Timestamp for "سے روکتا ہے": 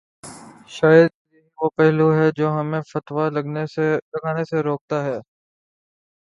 4.45-5.17